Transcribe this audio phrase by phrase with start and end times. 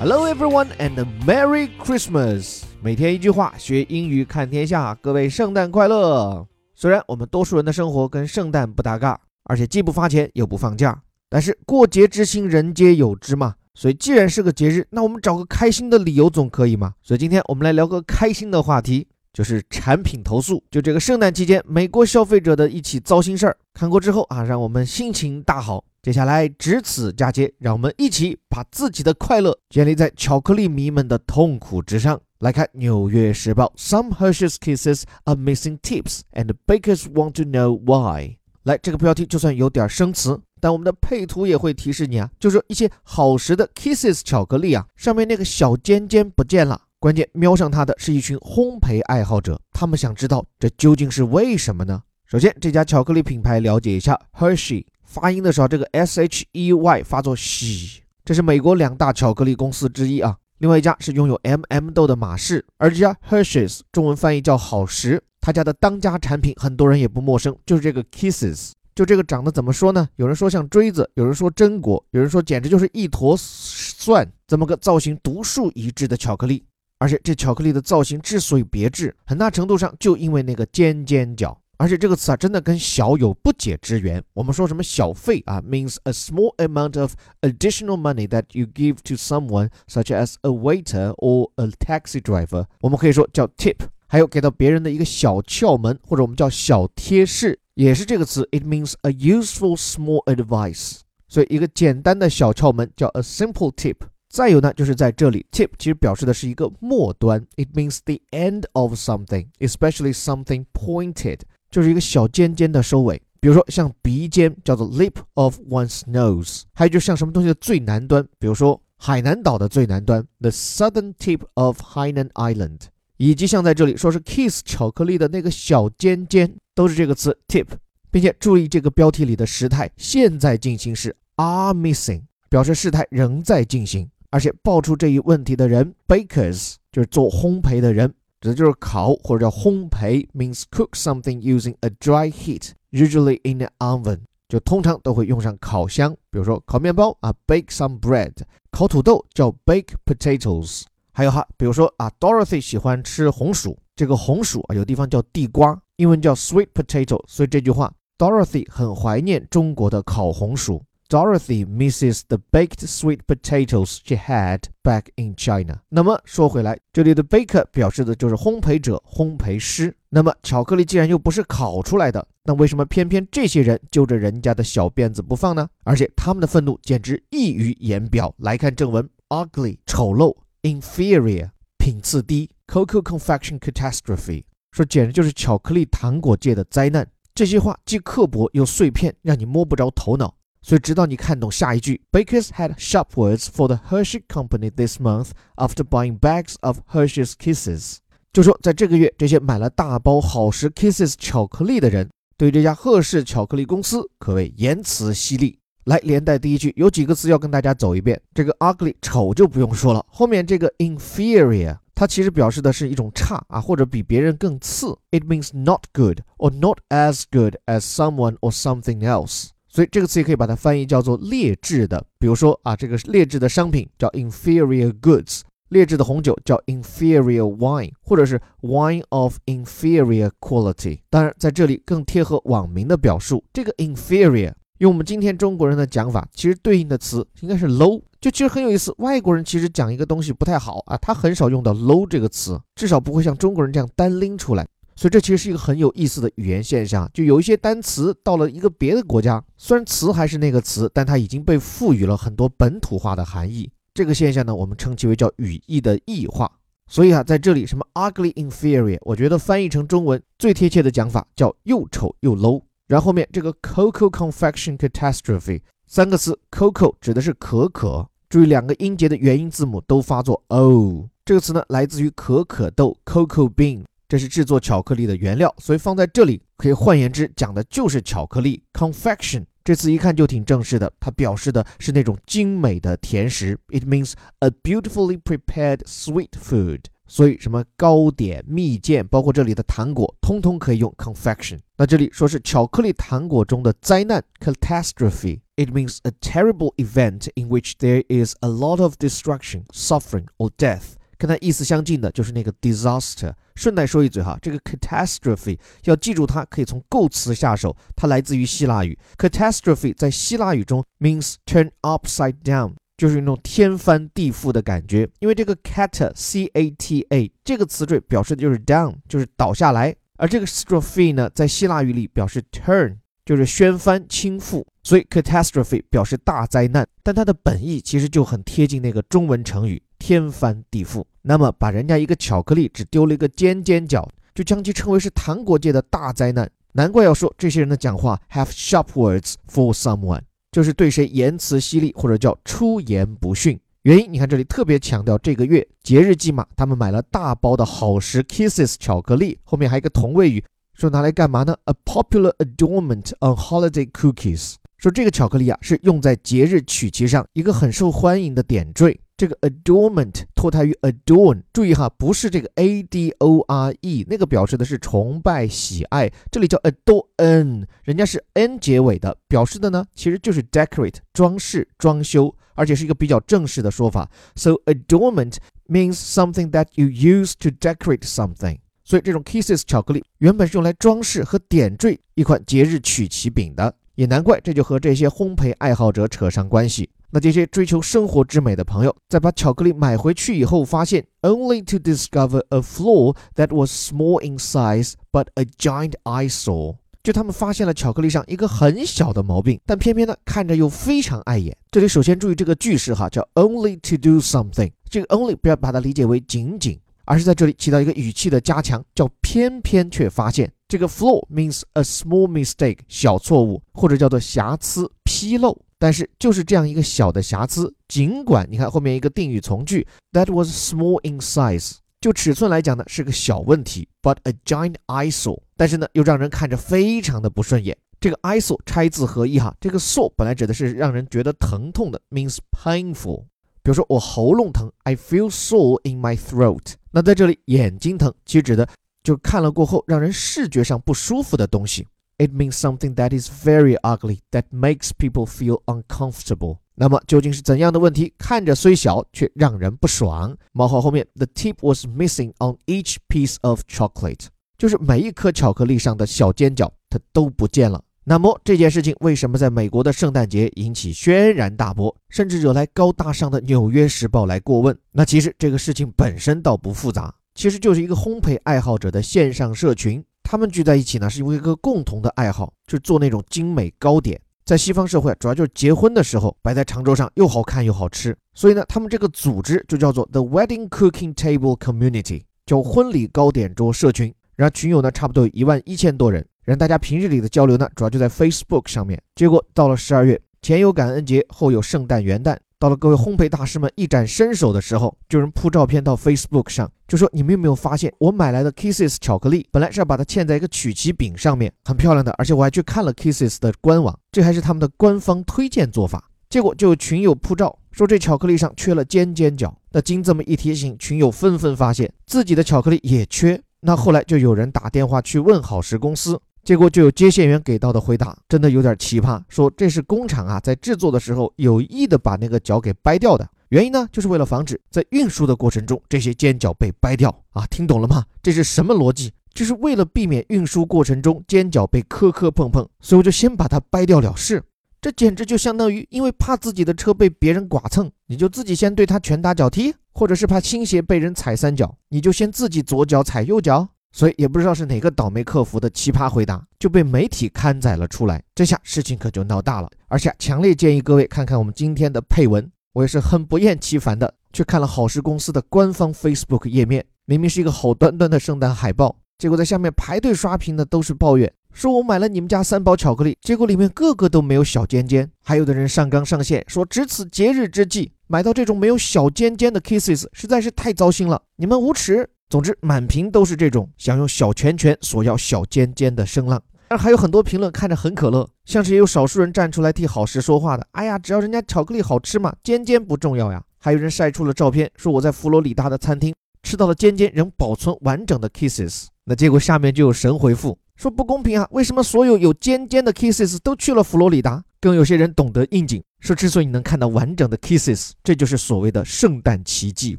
[0.00, 0.96] Hello everyone and
[1.26, 2.62] Merry Christmas！
[2.80, 4.94] 每天一句话，学英语看天下。
[4.94, 6.48] 各位圣诞快乐！
[6.74, 13.54] 虽然我们多数人的生活跟圣诞不搭嘎，而且既不发钱又不放假，但是过节之心人皆有之嘛。
[13.74, 16.94] 所以既然是个节日，那我们找个开心的理由总可以嘛。
[17.02, 20.64] 所以今天我们来聊个开心的话题，就是产品投诉。
[20.70, 25.84] 就这个圣诞期间，美国消费者的一起糟心事儿，看过之后啊，让我们心情大好。
[26.02, 32.18] 接下来，值此佳节，让我们一起把自己的快乐建立在巧克力迷们的痛苦之上。
[32.38, 38.38] 来看《纽约时报》：Some Hershey's Kisses are missing tips, and bakers want to know why。
[38.62, 46.80] 来，这个标题就算有点生词，但我们的配图也会提示你啊，就是一些好时的 Kisses 巧克力啊，上面那个小尖尖不见了。
[46.98, 52.02] 关键瞄上它的是一群烘焙爱好者，他们想知道这究竟是为什么呢？
[52.24, 54.86] 首先，这家巧克力品牌了解一下 Hershey。
[55.10, 60.36] 发音的时候，这个 S H E Y 发作西，这是美国两大巧克力公司之一啊。
[60.58, 68.70] 另外一家是拥有 M M 豆的马氏，而这家 Hershey's 中文翻译叫好时，他家的当家产品很多人也不陌生，就是这个 Kisses。
[68.94, 70.08] 就这个长得怎么说呢？
[70.14, 76.62] 有人说像锥子，有人说榛果，有人说简直就是一坨蒜，这么个造型独树一帜的巧克力。
[76.98, 81.58] 而且这巧克力的造型之所以别致，很大程度上就因为那个尖尖角。
[81.79, 84.23] 而且这个词啊，真的跟小有不解之缘。
[84.33, 91.13] 我们说什么小费啊，means a small amount of additional money that you give to someone, such as a waiter
[91.15, 92.65] or a taxi driver。
[92.79, 93.77] 我们可以说叫 tip。
[94.07, 98.47] 还有给到别人的一个小窍门，或者我们叫小贴士，也是这个词。
[98.51, 100.99] It means a useful small advice。
[101.27, 103.95] 所以一个简单的小窍门叫 a simple tip。
[104.29, 107.45] 再有呢，就是在这里，tip 其实表示的是一个末端。
[107.57, 111.39] It means the end of something, especially something pointed。
[111.70, 122.80] 就是一个小尖尖的收尾，比如说像鼻尖叫做 lip of one's nose，还有就像什么东西的最南端，比如说海南岛的最南端 the southern tip of Hainan Island，
[123.16, 127.66] 以及像在这里说是 kiss 巧克力的那个小尖尖，都是这个词 tip，
[128.10, 138.12] 并且注意这个标题里的时态，现在进行时 are missing，表示事态仍在进行，而且爆出这一问题的人 bakers 就是做烘焙的人。
[138.40, 144.20] 指的就是烤或者叫烘焙，means cook something using a dry heat, usually in an oven。
[144.48, 148.32] 就通常都会用上烤箱，比如说烤面包啊，bake some bread；
[148.72, 150.82] 烤土豆叫 bake potatoes。
[151.12, 157.22] 还有哈，比如说啊，Dorothy 喜欢吃红薯，这个红薯啊，有地方叫地瓜，英文叫 sweet potato。
[157.28, 160.82] 所以这句话，Dorothy 很怀念中国的烤红薯。
[161.10, 165.80] Dorothy misses the baked sweet potatoes she had back in China。
[165.88, 169.92] 那么说回来，这里的 baker 表示的就是烘焙者、烘焙师。
[170.10, 175.68] 那么巧克力既然又不是烤出来的，那为什么偏偏这些人揪着人家的小辫子不放呢？
[175.82, 178.32] 而且他们的愤怒简直溢于言表。
[178.38, 187.04] 来看正文：ugly 丑陋，inferior 品次低，cocoa confection catastrophe 说简直就是巧克力糖果界的灾难。
[187.34, 190.36] 这些话既刻薄又碎片，让你摸不着头脑。
[190.62, 197.96] 所以，直到你看懂下一句，Bakers had sharp words for the Hershey Company this month after buying bags of Hershey's Kisses。
[198.32, 205.58] 就说在这个月，这些买了大包好时 Kisses 巧克力的人，对这家赫氏巧克力公司可谓言辞犀利。
[205.84, 208.20] 来，连带第一句有几个词要跟大家走一遍。
[208.34, 214.96] 这个 ugly 丑就不用说了，后面这个 inferior，它其实表示的是一种差啊，或者比别人更次。
[215.10, 219.48] It means not good or not as good as someone or something else。
[219.72, 230.98] 所以这个词也可以把它翻译叫做劣质的，比如说啊，这个劣质的商品叫 inferior goods，劣质的红酒叫 inferior wine，或者是 wine of inferior quality。
[231.08, 238.02] 当然，在这里更贴合网民的表述，这个 inferior 用我们今天中国人的讲法，其实对应的词应该是 low。
[238.20, 244.66] 就其实很有意思，外国人其实讲一个东西不太好啊，他很少用到 low 这个词，至少不会像中国人这样单拎出来。
[245.00, 253.70] 所以这其实是一个很有意思的语言现象，就有一些单词到了一个别的国家，虽然词还是那个词，但它已经被赋予了很多本土化的含义。
[253.94, 256.52] 这个现象呢，我们称其为叫语义的异化。
[256.86, 262.60] 所以啊，在这里什么 ugly inferior，我觉得翻译成中文最贴切的讲法叫又丑又 low。
[262.86, 271.08] 然后后面这个 cocoa confection catastrophe 三个词，cocoa 指的是可可，注意两个音节的元音字母都发作 o。
[271.24, 273.84] 这个词呢，来自于可可豆 cocoa bean。
[274.10, 278.60] 这是制作巧克力的原料，所以放在这里可以换言之讲的就是巧克力。
[278.72, 283.56] Confection 这次一看就挺正式的，它表示的是那种精美的甜食。
[283.68, 286.86] It means a beautifully prepared sweet food。
[287.06, 291.60] 所以什么糕点、蜜饯，包括这里的糖果，通通可以用 confection。
[291.76, 295.38] 那这里说是巧克力糖果中的灾难 catastrophe。
[295.54, 300.94] It means a terrible event in which there is a lot of destruction, suffering, or death.
[301.20, 303.34] 跟它意思相近的就是那个 disaster。
[303.54, 308.98] 顺带说一嘴哈，这个 catastrophe 要记住它，可以从构词下手，它来自于希腊语。
[309.18, 315.06] catastrophe 在希腊语中 means turn upside down，就是那种天翻地覆的感觉。
[315.18, 319.94] 因为这个 cata c a t a 这个词缀表示的就是 down，就是倒下来。
[320.16, 322.96] 而这个 strophe 呢，在希腊语里表示 turn，
[323.26, 324.64] 就是掀翻倾覆。
[324.82, 331.04] 所以 catastrophe 表示大灾难，但它的本意其实就很贴近那个中文成语天翻地覆。
[331.22, 336.50] 那么把人家一个巧克力只丢了一个尖尖角，就将其称为是糖果界的大灾难。
[336.72, 340.20] 难怪要说这些人的讲话 have sharp words for someone，
[340.52, 343.58] 就是对谁言辞犀利或者叫出言不逊。
[343.82, 350.44] 原因你看这里特别强调这个月节日季嘛，他们买了大包的好时 Kisses 巧克力，后面还有一个同位语，
[350.74, 354.54] 说拿来干嘛呢？A popular adornment on holiday cookies。
[354.76, 358.98] 说这个巧克力啊是用在节日曲奇上一个很受欢迎的点缀。
[359.20, 374.10] 这个 adornment 脱胎于 adorn，注意哈，不是这个 a d o r e，那个表示的是崇拜喜爱，这里叫 adorn，人家是 n 结尾的，表示的呢其实就是 decorate 装饰装修，而且是一个比较正式的说法。
[374.36, 375.34] So adornment
[375.68, 378.60] means something that you use to decorate something。
[378.84, 383.74] 所以这种 Kisses 巧克力原本是用来装饰和点缀一款节日曲奇饼的。
[384.00, 386.88] 也难怪，这就和这些烘焙爱好者扯上关系。
[387.10, 401.54] 那这些追求生活之美的朋友，在把巧克力买回去以后，发现 only to discover a flaw that was small in size but a giant eyesore，就他们发现了巧克力上一个很小的毛病，但偏偏呢看着又非常碍眼。
[401.70, 406.80] 这里首先注意这个句式哈，叫 only to do something，这个 only 不要把它理解为仅仅。
[407.04, 410.50] 而是在这里起到一个语气的加强，叫偏偏却发现。
[410.70, 415.60] 这个 flaw means a small mistake，小错误或者叫做瑕疵、纰漏。
[415.80, 427.76] 但是就是这样一个小的瑕疵，尽管你看后面一个定语从句，that was small in size，就尺寸来讲呢是个小问题，but a giant eyesore，但是呢又让人看着非常的不顺眼。
[427.98, 433.24] 这个 eyesore 拆字合一哈，这个 sore 本来指的是让人觉得疼痛的，means painful。
[433.62, 436.74] 比如说我喉咙疼，I feel sore in my throat。
[436.92, 438.68] 那在这里眼睛疼，其实指的
[439.02, 441.86] 就看了过后让人视觉上不舒服的东西。
[442.18, 446.58] It means something that is very ugly that makes people feel uncomfortable。
[446.74, 448.12] 那么究竟是怎样的问题？
[448.18, 450.36] 看着虽小，却让人不爽。
[450.52, 454.26] 冒号后面，the tip was missing on each piece of chocolate，
[454.58, 457.82] 就是每一颗巧克力上的小尖角，它都不见了。
[458.04, 464.76] 那么这件事情为什么在美国的圣诞节引起轩然大波，甚至惹来高大上的《纽约时报》来过问？
[464.92, 474.20] 那其实这个事情本身倒不复杂，其实就是一个烘焙爱好者的线上社群，他们聚在一起呢，是因为一个共同的爱好，就是做那种精美糕点。
[474.44, 478.14] 在西方社会，主要就是结婚的时候摆在长桌上，又好看又好吃。
[478.34, 484.12] 所以呢，他们这个组织就叫做 The Wedding Cooking Table Community，叫婚礼糕点桌社群。
[484.36, 486.22] 然后群友呢，差不多有一万一千多人。
[486.44, 489.02] 然后大家平日里的交流呢，主要就在 Facebook 上面。
[489.14, 506.04] 结果到了十二月，前有感恩节，后有圣诞元旦，到了各位烘焙大师们一展身手的时候，就有人铺照片到 Facebook 上，就说你们有没有发现，我买来的 Kisses 巧克力，本来是要把它嵌在一个曲奇饼上面，很漂亮的，而且我还去看了 Kisses 的官网，这还是他们的官方推荐做法。
[506.28, 513.40] 结果就有群友铺照说这巧克力上缺了尖尖角，那经这么一提醒，群友纷纷发现自己的巧克力也缺。
[513.62, 516.20] 那后来就有人打电话去问好时公司。
[516.50, 528.04] 结果就有接线员给到的回答，真的有点奇葩，说这是工厂啊在制作的时候有意的把那个角给掰掉的，原因呢就是为了防止在运输的过程中这些尖角被掰掉啊，听懂了吗？
[528.20, 529.12] 这是什么逻辑？
[529.32, 534.42] 就是为了避免运输过程中尖角被磕磕碰碰，所以我就先把它掰掉了事。
[534.80, 543.68] 这简直就相当于因为怕自己的车被别人剐蹭，你就自己先对他拳打脚踢，或者是怕新鞋被人踩三脚，你就先自己左脚踩右脚。
[543.92, 548.22] 所以也不知道是哪个倒霉客服的奇葩回答，就被媒体刊载了出来。
[548.34, 549.68] 这下事情可就闹大了。
[549.88, 552.50] 而且强烈建议各位看看我们今天的配文。
[552.72, 565.10] 我也是很不厌其烦的去看了好事公司的官方 Facebook 页面，明明是一个好端端的圣诞海报，结果在下面排队刷屏的都是抱怨，说我买了你们家三包巧克力，结果里面个个都没有小尖尖。
[565.24, 572.08] 还有的人上纲上线说，值此节日之际，买到这种没有小尖尖的 Kisses 实在是太糟心了，你们无耻！
[572.30, 580.64] 总之，满屏都是这种想用小拳拳索要小尖尖的声浪，而还有很多评论看着很可乐，像是也有少数人站出来替好事说话的。
[580.70, 583.42] 哎呀，只要人家巧克力好吃嘛，尖尖不重要呀。
[583.58, 588.86] 还有人晒出了照片，说我在佛罗里达的餐厅吃到了尖尖仍保存完整的 Kisses。
[589.06, 594.40] 那结果下面就有神回复说不公平啊，为什么所有有尖尖的 Kisses 都去了佛罗里达？
[594.60, 599.98] 更有些人懂得应景，说之所以能看到完整的 Kisses，这就是所谓的圣诞奇迹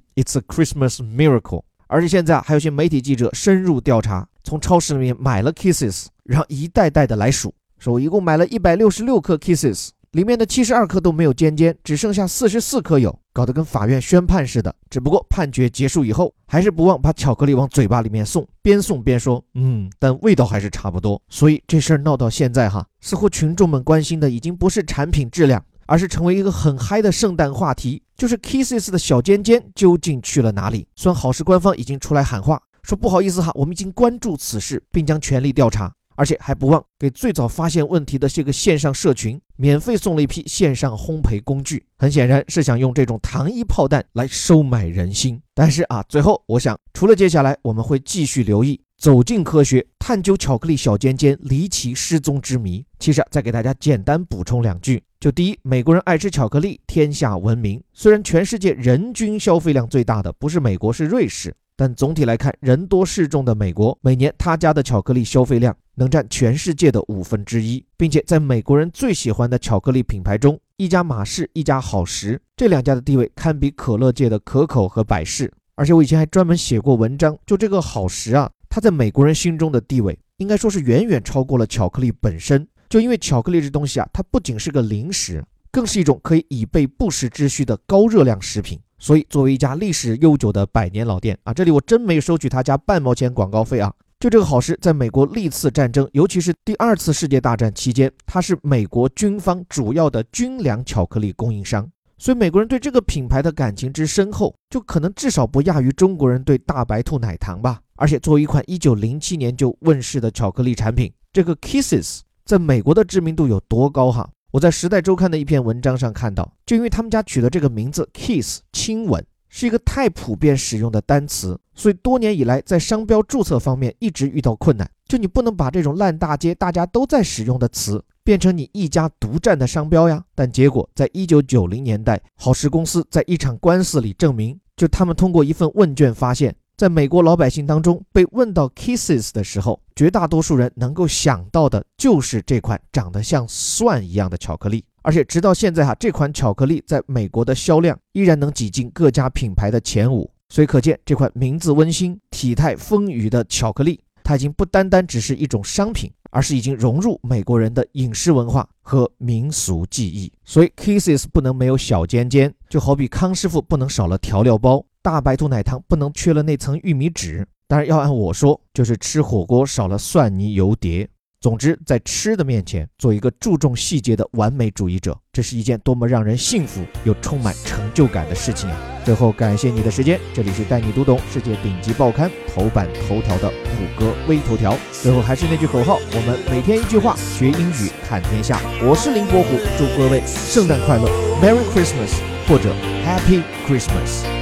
[0.15, 1.63] ，It's a Christmas miracle。
[1.91, 9.89] 而且现在还有些媒体记者深入调查，从超市里面买了 Kisses，然后一袋袋的来数，说我一共买了一百六十六颗 Kisses。
[10.11, 14.73] 里面的七十二颗都没有尖尖，只剩下四十四颗有，搞得跟法院宣判似的。
[14.89, 30.87] 只不过判决结束以后，还是不忘把巧克力往嘴巴里面送，边送边说：“嗯，但味道还是差不多。”所以这事儿闹到现在哈，似乎群众们关心的已经不是产品质量，而是成为一个很嗨的圣诞话题，就是 Kisses 的小尖尖究竟去了哪里？
[30.95, 35.93] 虽然好事官方已经出来喊话，说不好意思哈，我们已经关注此事，并将全力调查。
[36.15, 45.41] 而且还不忘给最早发现问题的这个线上社群免费送了一批线上烘焙工具，很显然是想用这种糖衣炮弹来收买人心。
[45.53, 52.85] 但是啊，最后我想，除了接下来我们会继续留意，走进科学，探究巧克力小尖尖离奇失踪之谜。
[52.99, 57.81] 其实啊，再给大家简单补充两句，就第一，美国人爱吃巧克力，天下闻名。
[57.93, 61.51] 虽然全世界人均消费量最大的不是美国，是瑞士。
[61.75, 75.51] 但总体来看，人多势众的美国，每年他家的巧克力消费量能占全世界的五分之一，并且在美国人最喜欢的巧克力品牌中，一家马氏，一家好时，这两家的地位堪比可乐界的可口和百事。
[75.73, 82.65] 而且我以前还专门写过文章，就这个好时啊，它在美国人心中的地位，应该说是远远超过了巧克力本身。
[82.87, 88.79] 就因为巧克力这东西啊，它不仅是个零食，更是一种可以以备不时之需的高热量食品。
[88.97, 93.93] 所以，作为一家历史悠久的百年老店啊，这里我真没收取他家半毛钱广告费啊。
[94.21, 101.85] 就这个好事，在美国历次战争，尤其是第二次世界大战期间，它是美国军方主要的军粮巧克力供应商。
[102.17, 107.81] 所以，美国人对这个品牌的感情之深厚，就可能至少不亚于中国人对大白兔奶糖吧。
[108.01, 114.27] 而且，作为一款1907年就问世的巧克力产品，这个 Kisses 在美国的知名度有多高哈？
[114.51, 124.89] 我在《时代周刊》的一篇文章上看到，就因为他们家取的这个名字 “kiss” 亲吻是一个太普遍使用的单词，所以多年以来在商标注册方面一直遇到困难。
[125.05, 130.25] 就你不能把这种烂大街大家都在使用的词变成你一家独占的商标呀。
[130.33, 136.55] 但结果在一九九零年代，好时公司在一场官司里证明，就他们通过一份问卷发现。
[136.81, 144.83] 在美国老百姓当中，被问到 Kisses 的时候，绝大多数人能够想到的就是这款长得像蒜一样的巧克力。
[145.03, 150.27] 而且直到现在哈，这款巧克力在美国的销量依然能挤进各家品牌的前五。
[150.49, 160.33] 所以可见，这款名字温馨、体态丰腴的巧克力，它已经不单单只是一种商品，而是已经融入美国人的饮食文化和民俗记忆。
[160.43, 164.83] 所以 Kisses 不能没有小尖尖，就好比康师傅不能少了调料包。
[165.03, 171.09] 大白兔奶糖不能缺了那层玉米纸，当然要按我说，就是吃火锅少了蒜泥油碟。
[171.39, 178.77] 总之，在吃的面前做一个注重细节的完美主义者，这是一件多么让人幸福又充满成就感的事情啊！
[179.03, 184.77] 最后，感谢你的时间，这里是带你读懂世界顶级报刊头版头条的虎哥微头条。
[184.91, 188.61] 最后还是那句口号，我们每天一句话，学英语看天下。
[188.83, 191.09] 我是林伯虎，祝各位圣诞快乐
[191.41, 192.71] ，Merry Christmas，或者
[193.03, 194.40] Happy Christmas。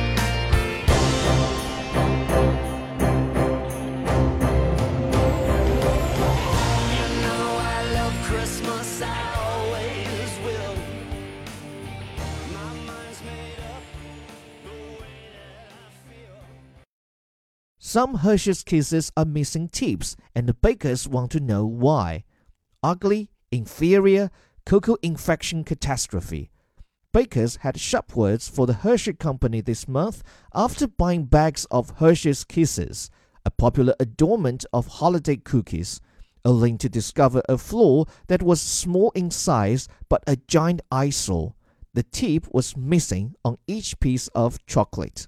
[17.99, 22.23] Some Hershey's Kisses are missing tips, and the bakers want to know why.
[22.81, 24.31] Ugly, inferior,
[24.65, 26.49] cocoa infection catastrophe.
[27.11, 30.23] Bakers had sharp words for the Hershey Company this month
[30.55, 33.11] after buying bags of Hershey's Kisses,
[33.45, 35.99] a popular adornment of holiday cookies,
[36.45, 41.53] only to discover a flaw that was small in size but a giant eyesore.
[41.93, 45.27] The tip was missing on each piece of chocolate.